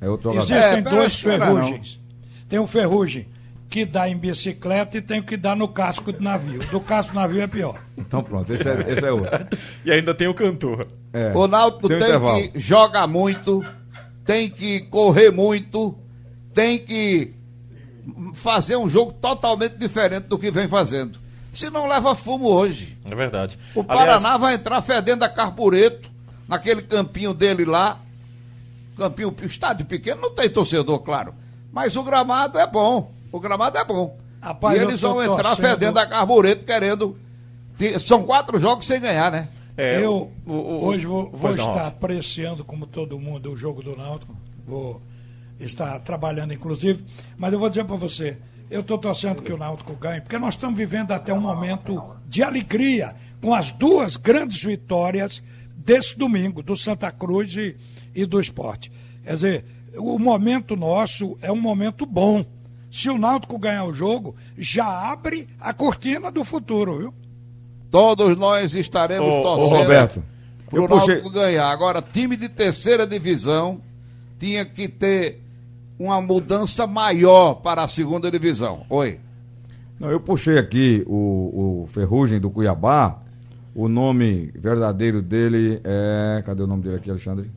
[0.00, 0.52] É outro jogador.
[0.52, 2.00] Existem É, dois que não ferrugens.
[2.48, 3.26] Tem um ferrugem
[3.70, 6.60] que dá em bicicleta e tem o que dá no casco do navio.
[6.66, 7.80] Do casco do navio é pior.
[7.96, 9.30] Então pronto, esse é, esse é outro.
[9.86, 10.86] E ainda tem o cantor.
[11.12, 11.32] É.
[11.34, 13.64] O Náutico Tem tem, um que jogar muito,
[14.24, 15.96] tem que correr muito,
[16.52, 17.32] tem que
[18.34, 21.18] fazer um jogo totalmente diferente do que vem fazendo.
[21.52, 22.98] Se não leva fumo hoje.
[23.04, 23.58] É verdade.
[23.74, 26.11] O Aliás, Paraná vai entrar fedendo a carbureto
[26.48, 27.98] naquele campinho dele lá.
[28.96, 31.34] Campinho, estádio pequeno, não tem torcedor, claro.
[31.72, 33.10] Mas o gramado é bom.
[33.30, 34.16] O gramado é bom.
[34.40, 35.56] Rapaz, e eles vão entrar torcendo.
[35.70, 37.16] fedendo a carbureto, querendo.
[38.00, 39.48] São quatro jogos sem ganhar, né?
[39.76, 41.86] é, eu o- o- hoje vou, vou não, estar Rafa.
[41.88, 44.36] apreciando, como todo mundo, o jogo do Náutico.
[44.66, 45.00] Vou
[45.58, 47.02] estar trabalhando, inclusive.
[47.38, 48.36] Mas eu vou dizer para você,
[48.70, 52.42] eu estou torcendo que o Náutico ganhe, porque nós estamos vivendo até um momento de
[52.42, 55.42] alegria, com as duas grandes vitórias
[55.84, 57.76] desse domingo, do Santa Cruz e,
[58.14, 58.90] e do esporte.
[59.24, 59.64] Quer dizer,
[59.96, 62.44] o momento nosso é um momento bom.
[62.90, 67.14] Se o Náutico ganhar o jogo, já abre a cortina do futuro, viu?
[67.90, 69.82] Todos nós estaremos Ô, ô, torcendo.
[69.82, 70.24] Roberto,
[70.68, 71.70] pro puxei- Náutico ganhar.
[71.70, 73.80] Agora, time de terceira divisão
[74.38, 75.40] tinha que ter
[75.98, 78.84] uma mudança maior para a segunda divisão.
[78.90, 79.20] Oi.
[80.00, 83.21] Não, eu puxei aqui o, o Ferrugem do Cuiabá.
[83.74, 86.42] O nome verdadeiro dele é.
[86.44, 87.50] Cadê o nome dele aqui, Alexandre?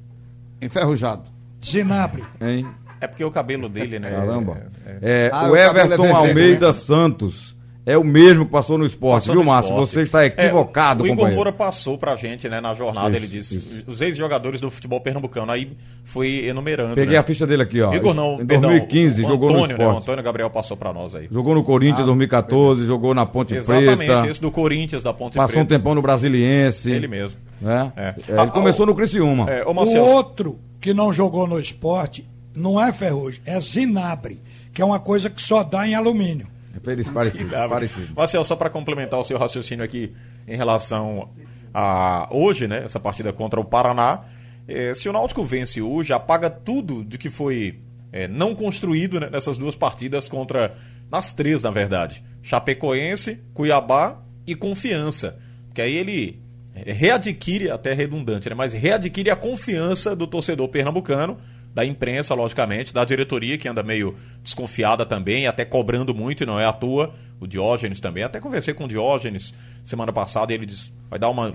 [0.62, 1.24] Enferrujado.
[1.64, 2.24] Zinabre.
[2.40, 2.66] Hein?
[3.02, 4.10] É porque o cabelo dele, né?
[4.10, 4.58] Caramba.
[4.86, 6.74] é- É, Ah, o o é Everton vermelho, Almeida né?
[6.74, 7.55] Santos
[7.86, 9.70] é o mesmo que passou no esporte, Passou viu, no Márcio?
[9.72, 9.90] esporte.
[9.92, 11.32] Você está equivocado, é, o Igor.
[11.32, 13.84] Moura passou pra gente, né, na jornada, Isso, ele disse, isso.
[13.86, 15.72] os ex-jogadores do futebol pernambucano, aí
[16.04, 17.20] foi enumerando, Peguei né?
[17.20, 17.94] a ficha dele aqui, ó.
[17.94, 20.04] Igor não, Em perdão, 2015 o jogou no Antônio, né, o esporte.
[20.04, 21.28] Antônio Gabriel passou pra nós aí.
[21.32, 24.28] Jogou no Corinthians em 2014, jogou na Ponte Exatamente, Preta.
[24.28, 25.80] esse do Corinthians, da Ponte Passou um Preta.
[25.80, 26.92] tempão no Brasiliense.
[26.92, 27.40] Ele mesmo.
[27.62, 27.92] Né?
[27.96, 28.02] É.
[28.02, 29.50] É, ele Ah, começou o- no Criciúma.
[29.50, 34.40] É, ô O Marcelo, outro que não jogou no esporte não é ferrugem, é zinabre,
[34.74, 36.48] que é uma coisa que só dá em alumínio.
[36.76, 38.14] É parecido, parecido, parecido.
[38.16, 40.14] Marcelo, só para complementar o seu raciocínio aqui
[40.46, 41.30] em relação
[41.74, 44.26] a hoje, né, essa partida contra o Paraná,
[44.68, 47.80] eh, se o Náutico vence hoje, apaga tudo de que foi
[48.12, 50.76] eh, não construído né, nessas duas partidas contra,
[51.10, 55.38] nas três, na verdade, Chapecoense, Cuiabá e Confiança,
[55.74, 56.42] que aí ele
[56.74, 61.38] eh, readquire, até redundante, né, mas readquire a confiança do torcedor pernambucano,
[61.76, 66.58] da imprensa, logicamente, da diretoria, que anda meio desconfiada também, até cobrando muito, e não
[66.58, 67.14] é à toa.
[67.38, 68.24] O Diógenes também.
[68.24, 71.54] Até conversei com o Diógenes semana passada e ele diz, vai dar uma.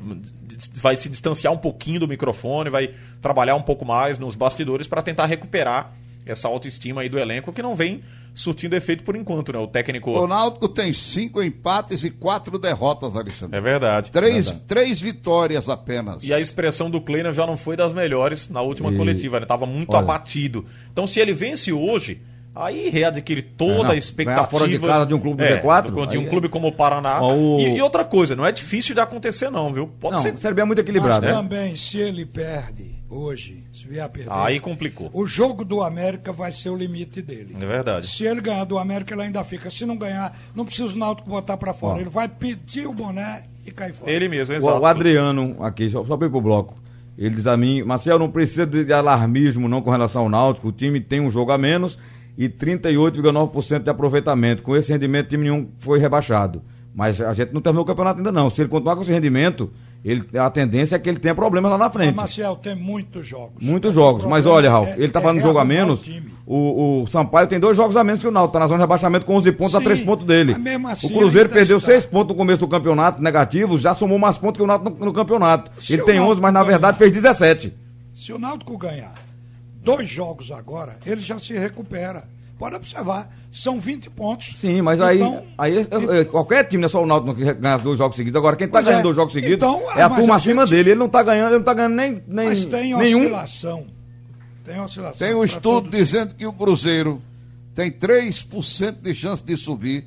[0.74, 2.90] vai se distanciar um pouquinho do microfone, vai
[3.22, 5.90] trabalhar um pouco mais nos bastidores para tentar recuperar
[6.26, 8.02] essa autoestima aí do elenco que não vem
[8.34, 9.58] surtindo efeito por enquanto, né?
[9.58, 10.10] O técnico.
[10.10, 13.56] O Náutico tem cinco empates e quatro derrotas, Alexandre.
[13.56, 14.10] É verdade.
[14.10, 16.22] Três, três vitórias apenas.
[16.24, 19.46] E a expressão do Kleiner já não foi das melhores na última E- coletiva, né?
[19.46, 20.00] Tava muito Olha.
[20.00, 20.64] abatido.
[20.92, 22.20] Então, se ele vence hoje,
[22.54, 24.46] aí readquire toda É, não, a expectativa.
[24.48, 26.68] fora de casa de um clube do É, G4, do- de um é- clube como
[26.68, 27.22] o Paraná.
[27.22, 29.86] O- E, e outra coisa, não é difícil de acontecer, não, viu?
[30.00, 30.36] Pode Não, ser.
[30.38, 31.40] Série B é muito equilibrado, Mas né?
[31.42, 35.10] também, se ele perde hoje, se vier a perder, Aí complicou.
[35.12, 37.56] o jogo do América vai ser o limite dele.
[37.60, 38.06] É verdade.
[38.06, 39.70] Se ele ganhar do América, ele ainda fica.
[39.70, 41.98] Se não ganhar, não precisa o Náutico botar pra fora.
[41.98, 42.00] Ó.
[42.00, 44.10] Ele vai pedir o boné e cair fora.
[44.10, 44.80] Ele mesmo, O, exato.
[44.80, 46.78] o Adriano, aqui, só, só para ir pro bloco.
[47.18, 50.68] Ele diz a mim, Marcel, não precisa de, de alarmismo não com relação ao Náutico.
[50.68, 51.98] O time tem um jogo a menos
[52.40, 54.62] e 38,9% de aproveitamento.
[54.62, 56.62] Com esse rendimento, time nenhum foi rebaixado.
[56.94, 58.48] Mas a gente não terminou o campeonato ainda não.
[58.50, 59.70] Se ele continuar com esse rendimento,
[60.04, 62.16] ele, a tendência é que ele tenha problemas lá na Mas, frente.
[62.16, 63.62] Marcel, tem muitos jogos.
[63.64, 64.24] Muitos O jogos.
[64.24, 66.02] Mas olha, Ralf, é- ele tá é falando de jogo a menos.
[66.46, 67.02] o.
[67.02, 69.24] O, Sampaio tem dois jogos a menos que o Náutico, tá na zona de rebaixamento
[69.24, 70.56] com 11 pontos a Sim, 3 pontos dele.
[70.80, 71.92] mas assim o Cruzeiro perdeu está.
[71.92, 75.06] 6 pontos no começo do campeonato, negativo, já somou mais pontos que o Náutico no,
[75.06, 75.70] no campeonato.
[75.78, 77.72] Se ele tem Náutico 11, mas na ganhar- verdade fez 17.
[78.12, 79.14] Se o Náutico ganhar
[79.82, 82.24] dois jogos agora, ele já se recupera.
[82.58, 84.58] Pode observar, são 20 pontos.
[84.58, 87.54] Sim, mas aí, Então, aí é- é- qualquer time, não é só o Náutico que
[87.54, 88.36] ganha dois jogos seguidos.
[88.36, 88.90] Agora, quem tá Pois é.
[88.90, 90.90] ganhando dois jogos seguidos Então, é a turma a acima gente- dele.
[90.90, 93.20] Ele não tá ganhando, ele não tá ganhando nem, nem Mas tem nenhum.
[93.22, 93.86] oscilação.
[94.62, 95.26] Tem oscilação.
[95.26, 97.22] Tem um estudo dizendo que o Cruzeiro
[97.74, 100.04] tem 3% de chance de subir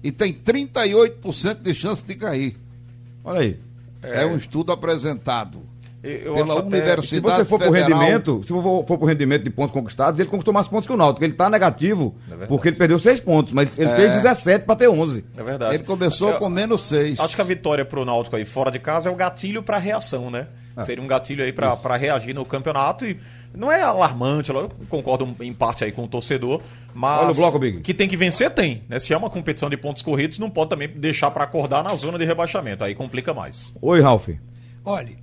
[0.00, 2.56] e tem 38% de chance de cair.
[3.24, 3.60] Olha aí.
[4.00, 5.60] É, um estudo apresentado
[6.02, 7.98] Eu pela acho até- Se Universidade você for pro Federal.
[8.00, 10.96] rendimento, se for, for pro rendimento de pontos conquistados, ele conquistou mais pontos que o
[10.96, 11.24] Náutico.
[11.24, 14.88] Ele tá negativo, É porque ele perdeu 6 pontos, mas ele fez 17 para ter
[14.88, 15.24] 11.
[15.36, 15.74] É verdade.
[15.74, 17.18] Ele começou Eu- com menos 6.
[17.18, 20.30] Acho que a vitória pro Náutico aí fora de casa é o gatilho pra reação,
[20.30, 20.46] né?
[20.84, 23.18] Seria um gatilho aí pra pra reagir no campeonato e
[23.52, 26.60] não é alarmante, eu concordo em parte aí com o torcedor,
[26.94, 27.80] mas Olha o bloco, Big.
[27.80, 29.00] que tem que vencer tem, né?
[29.00, 32.16] Se é uma competição de pontos corridos, não pode também deixar pra acordar na zona
[32.16, 33.72] de rebaixamento, aí complica mais.
[33.82, 34.28] Oi, Ralf.
[34.84, 35.16] Olha,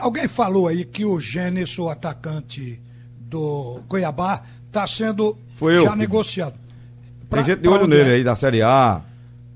[0.00, 2.80] alguém falou aí que o Gênesis, o atacante
[3.18, 6.54] do Cuiabá, está sendo Foi já negociado.
[6.54, 8.14] Tem Pra- gente de olho nele é?
[8.14, 9.02] aí da Série A.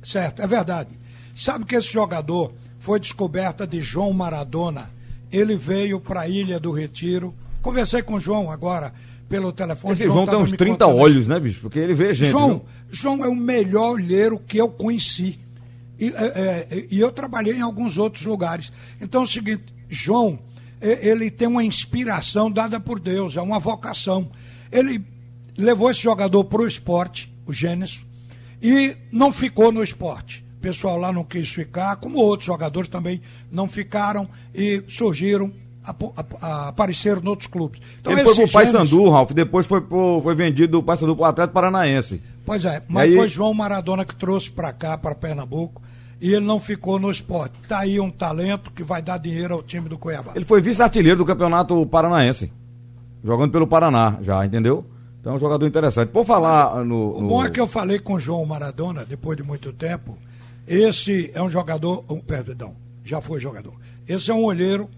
[0.03, 0.90] Certo, é verdade.
[1.35, 4.90] Sabe que esse jogador foi descoberta de João Maradona.
[5.33, 7.35] Ele veio para a Ilha do Retiro.
[7.61, 8.92] Conversei com o João agora
[9.29, 9.94] pelo telefone.
[9.94, 11.61] Esse João tem tava uns me 30 contando olhos, né, bicho?
[11.62, 12.31] Porque ele vê gente.
[12.31, 12.64] João, viu?
[12.90, 15.40] João é o melhor olheiro que eu conheci.
[15.99, 18.70] E, é, é, e eu trabalhei em alguns outros lugares.
[19.01, 20.38] Então é o seguinte, João,
[20.81, 24.29] ele tem uma inspiração dada por Deus, é uma vocação.
[24.70, 25.01] Ele
[25.57, 28.05] levou esse jogador para o esporte, o Gênesis,
[28.62, 30.44] e não ficou no esporte.
[30.59, 33.20] O pessoal lá não quis ficar, como outros jogadores também
[33.53, 35.53] não ficaram e surgiram,
[36.40, 37.81] apareceram em outros clubes.
[38.01, 41.55] Então, ele foi pro Paysandu, Ralf, depois foi, pro, foi vendido do Paysandu pro Atlético
[41.55, 42.23] Paranaense.
[42.44, 45.83] Pois é, mas aí- foi João Maradona que trouxe para cá, para Pernambuco,
[46.20, 47.55] e ele não ficou no esporte.
[47.68, 50.33] Tá aí um talento que vai dar dinheiro ao time do Cuiabá.
[50.35, 52.53] Ele foi vice-artilheiro do Campeonato Paranaense.
[53.22, 54.85] Jogando pelo Paraná, já, entendeu?
[55.20, 56.11] Então é um jogador interessante.
[56.11, 57.16] Por falar no.
[57.16, 60.18] O no- bom é que eu falei com o João Maradona, depois de muito tempo.
[60.66, 62.05] Esse é um jogador.
[62.11, 63.74] um, perdão, já foi jogador.
[64.07, 64.88] Esse é um olheiro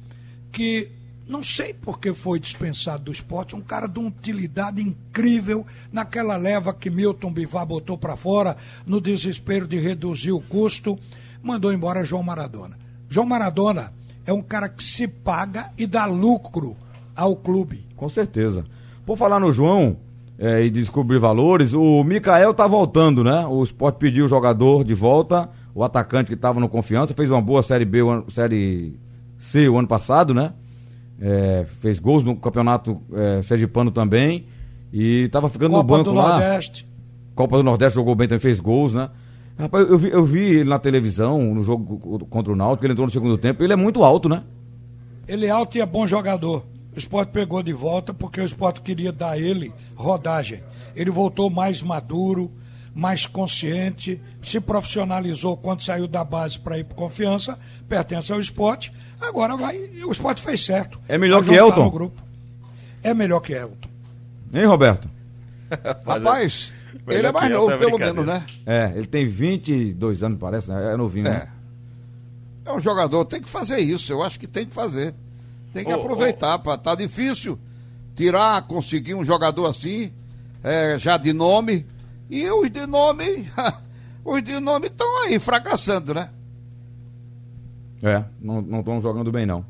[0.51, 0.91] que
[1.29, 6.37] não sei por que foi dispensado do esporte, um cara de uma utilidade incrível naquela
[6.37, 10.97] leva que Milton Bivar botou para fora, no desespero de reduzir o custo,
[11.43, 12.79] mandou embora João Maradona.
[13.09, 13.93] João Maradona
[14.25, 16.77] é um cara que se paga e dá lucro
[17.15, 17.87] ao clube.
[17.97, 18.65] Com certeza.
[19.05, 19.97] Por falar no João
[20.39, 23.47] é, e descobrir valores, o Mikael tá voltando, né?
[23.47, 27.41] O Sport pediu o jogador de volta, o atacante que estava no confiança, fez uma
[27.41, 28.99] boa Série B, Série
[29.39, 30.53] C o ano passado, né?
[31.21, 34.47] É, fez gols no campeonato é, sergipano também.
[34.93, 36.39] E estava ficando no Copa banco do lá.
[36.39, 36.87] Nordeste.
[37.35, 39.11] Copa do Nordeste jogou bem também, fez gols, né?
[39.59, 42.93] Rapaz, eu vi, eu vi ele na televisão, no jogo co- contra o Náutico, ele
[42.93, 44.43] entrou no segundo tempo, ele é muito alto, né?
[45.27, 46.65] Ele é alto e é bom jogador.
[46.95, 50.61] O esporte pegou de volta porque o esporte queria dar ele rodagem.
[50.95, 52.51] Ele voltou mais maduro,
[52.97, 58.91] mais consciente, se profissionalizou quando saiu da base para ir para confiança, pertence ao esporte.
[59.21, 59.77] Agora vai.
[60.07, 60.99] O esporte fez certo.
[61.07, 61.91] É melhor que juntar Elton?
[61.91, 62.23] grupo.
[63.03, 63.89] É melhor que Elton.
[64.55, 65.11] Hein, Roberto?
[66.07, 66.73] Rapaz,
[67.07, 68.47] ele é mais é novo, outra pelo menos, né?
[68.65, 70.95] É, ele tem 22 anos, parece, né?
[70.95, 71.31] É novinho, É.
[71.31, 71.49] né?
[72.65, 74.11] É um jogador, tem que fazer isso.
[74.11, 75.15] Eu acho que tem que fazer.
[75.75, 76.59] Tem que Ô, aproveitar.
[76.61, 77.59] Pra, tá difícil
[78.15, 80.11] tirar, conseguir um jogador assim,
[80.65, 81.85] é, já de nome.
[82.31, 83.49] E os de nome,
[84.25, 86.31] os de nome estão aí fracassando, né?
[88.03, 89.65] É, não estão jogando bem, não.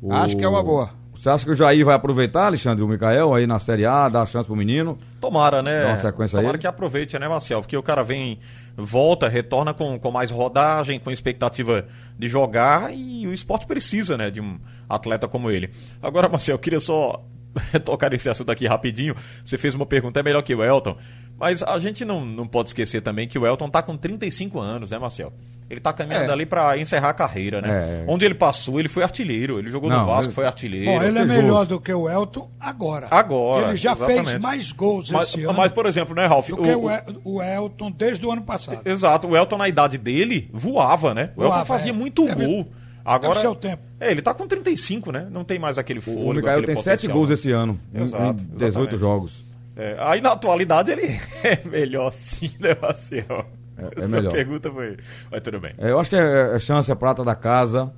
[0.00, 0.90] O- Acho que é uma boa.
[1.14, 4.22] Você acha que o Jair vai aproveitar, Alexandre, o Mikael, aí na Série A, dar
[4.22, 4.98] a chance pro menino?
[5.20, 5.82] Tomara, né?
[5.82, 6.60] Dá uma sequência Tomara aí.
[6.60, 7.60] que aproveite, né, Marcel?
[7.60, 8.38] Porque o cara vem,
[8.76, 11.86] volta, retorna com, com mais rodagem, com expectativa
[12.18, 15.70] de jogar e o esporte precisa, né, de um atleta como ele.
[16.02, 17.22] Agora, Marcel, eu queria só
[17.84, 19.14] tocar nesse assunto aqui rapidinho.
[19.44, 20.96] Você fez uma pergunta, é melhor que o Elton.
[21.38, 24.90] Mas a gente não, não pode esquecer também que o Elton tá com 35 anos,
[24.90, 25.32] né, Marcel?
[25.68, 26.32] Ele tá caminhando É.
[26.32, 27.68] ali pra encerrar a carreira, né?
[27.70, 28.04] É.
[28.06, 29.58] Onde ele passou, ele foi artilheiro.
[29.58, 30.84] Ele jogou Não, no Vasco, ele- foi artilheiro.
[30.84, 31.68] Bom, ele é melhor gols.
[31.68, 33.08] do que o Elton agora.
[33.10, 34.26] Agora, Ele já exatamente.
[34.28, 36.48] fez mais gols Mas, esse ano mas, por exemplo, né, Ralf?
[36.50, 38.80] do que o- o, El- o Elton desde o ano passado.
[38.84, 41.30] Exato, o Elton na idade dele voava, né?
[41.36, 41.94] O Elton Voava, fazia é.
[41.94, 42.68] muito gol.
[43.04, 43.82] Agora, ser o tempo.
[43.98, 45.26] É, ele tá com 35, né?
[45.30, 46.30] Não tem mais aquele fôlego.
[46.30, 47.34] o Mikael aquele tem 7 potencial, gols né?
[47.34, 48.96] esse ano, Exato, em 18 exatamente.
[48.98, 49.44] jogos.
[49.74, 51.02] É, aí na atualidade ele
[51.42, 53.46] é melhor sim, né, Marcel?
[53.78, 54.32] É- é Essa melhor.
[54.32, 54.96] pergunta foi.
[55.30, 55.72] Mas tudo bem.
[55.78, 57.92] É, eu acho que é, é chance, é prata da casa.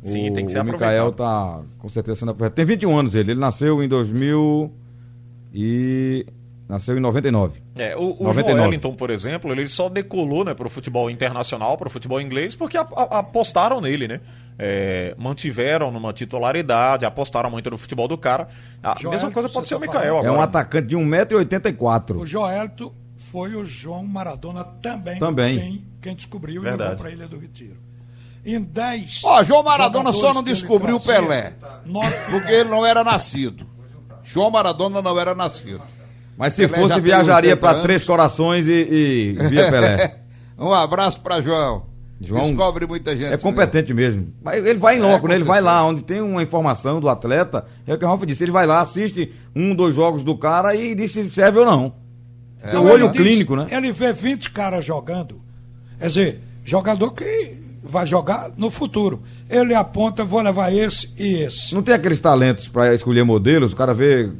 [0.00, 1.62] Sim, o, tem que ser O Mikael aproveitado.
[1.62, 2.54] tá com certeza sendo aproveitado.
[2.56, 4.72] Tem 21 anos ele, ele nasceu em 2000
[5.52, 6.24] e
[6.68, 7.62] nasceu em 99.
[7.76, 8.60] É, o, o 99.
[8.62, 12.54] Joelinton, por exemplo, ele só decolou né, para o futebol internacional, para o futebol inglês,
[12.54, 14.20] porque a- a- apostaram nele, né?
[14.58, 18.48] É, mantiveram numa titularidade, apostaram muito no futebol do cara.
[18.82, 20.24] A Joel, mesma coisa pode ser o tá Mikael falando.
[20.24, 20.40] É agora.
[20.40, 22.16] um atacante de 1,84m.
[22.16, 25.18] O Joelito foi o João Maradona também.
[25.18, 25.58] Também.
[25.60, 26.82] Quem, quem descobriu Verdade.
[26.82, 27.76] e levou para a Ilha do Retiro.
[28.44, 29.22] Em 10.
[29.24, 31.54] Ó, João Maradona só não descobriu o Pelé.
[32.30, 33.66] Porque ele não era nascido.
[34.22, 35.82] João Maradona não era nascido.
[36.36, 37.82] Mas se Pelé fosse, viajaria 80 para.
[37.82, 40.20] Três Corações e, e via Pelé.
[40.58, 41.84] um abraço pra João.
[42.20, 43.32] João Descobre muita gente.
[43.32, 44.28] É competente mesmo.
[44.42, 45.34] Mas ele vai em loco, com né?
[45.34, 47.64] Ele vai lá onde tem uma informação do atleta.
[47.86, 48.42] É o que o Ralf disse.
[48.42, 51.92] Ele vai lá, assiste um, dois jogos do cara e diz se serve ou não.
[52.62, 52.68] É.
[52.68, 53.66] Tem Então o olho diz- clínico, né?
[53.70, 55.42] Ele vê 20 caras jogando.
[56.00, 59.22] Quer dizer, jogador que vai jogar no futuro.
[59.48, 61.74] Ele aponta, vou levar esse e esse.
[61.74, 63.74] Não tem aqueles talentos para escolher modelos.
[63.74, 64.30] O cara vê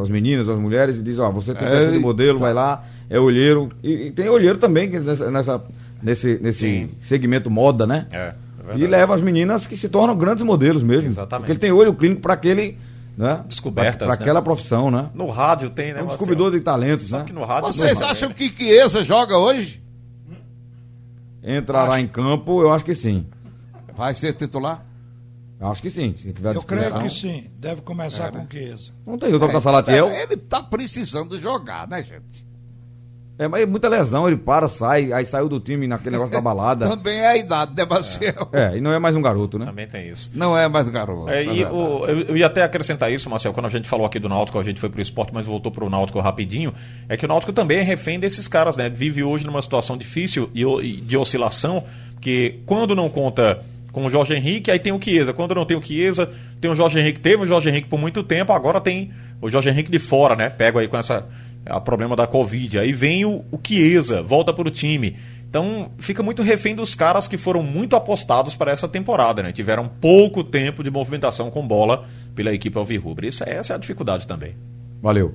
[0.00, 3.18] as meninas, as mulheres e diz: Ó, você tem perfil de modelo, vai lá, é
[3.18, 3.70] olheiro.
[3.82, 5.62] E, e tem olheiro também que nessa, nessa-
[6.02, 6.90] nesse, nesse Sim.
[7.00, 8.06] segmento moda, né?
[8.12, 8.34] É,
[8.68, 11.08] é e leva as meninas que se tornam grandes modelos mesmo.
[11.08, 11.40] Exatamente.
[11.40, 12.78] Porque ele tem olho clínico para aquele.
[13.14, 13.42] Né?
[13.46, 14.22] Descobertas, Para né?
[14.22, 15.10] aquela profissão, né?
[15.14, 16.00] No rádio tem, né?
[16.00, 17.24] É um descobridor de talentos, Só né?
[17.24, 19.82] que no rádio Vocês não, acham que Chiesa joga hoje?
[21.42, 23.26] Entrará em campo, eu acho que sim.
[23.94, 24.84] Vai ser titular?
[25.62, 26.14] Acho que sim.
[26.16, 27.46] Se tiver Eu creio que sim.
[27.58, 28.90] Deve começar com Chiesa.
[29.06, 30.08] Não tem outro para Salatiel.
[30.08, 32.52] É, ele tá precisando jogar, né, gente?
[33.38, 36.40] É, mas é muita lesão, ele para, sai, aí saiu do time naquele negócio da
[36.40, 36.86] balada.
[36.90, 38.48] Também é a idade, né, Marcel?
[38.52, 39.64] É, e não é mais um garoto, né?
[39.66, 40.30] Também tem isso.
[40.34, 41.30] Não é mais garoto.
[41.30, 44.04] É, é e o- eu, eu ia até acrescentar isso, Marcel, quando a gente falou
[44.06, 46.74] aqui do Náutico, a gente foi pro esporte, mas voltou pro Náutico rapidinho,
[47.08, 48.88] é que o Náutico também é refém desses caras, né?
[48.90, 54.10] Vive hoje numa situação difícil e, e de oscilação, porque quando não conta com o
[54.10, 55.32] Jorge Henrique, aí tem o Chiesa.
[55.32, 56.28] Quando não tem o Chiesa,
[56.60, 57.20] tem o Jorge Henrique.
[57.20, 60.48] Teve o Jorge Henrique por muito tempo, agora tem o Jorge Henrique de fora, né?
[60.48, 61.28] Pega aí com essa
[61.64, 62.78] a problema da Covid.
[62.78, 65.16] Aí vem o, o Chiesa, volta pro time.
[65.48, 69.52] Então fica muito refém dos caras que foram muito apostados para essa temporada, né?
[69.52, 73.26] Tiveram pouco tempo de movimentação com bola pela equipe Alvirrubra.
[73.26, 74.54] Isso, essa é a dificuldade também.
[75.02, 75.34] Valeu.